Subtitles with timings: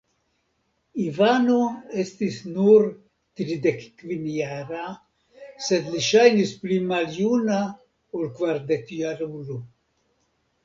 [1.01, 1.57] Ivano
[2.03, 2.87] estis nur
[3.41, 4.87] tridekkvinjara,
[5.67, 7.59] sed li ŝajnis pli maljuna
[8.21, 9.59] ol kvardekjarulo.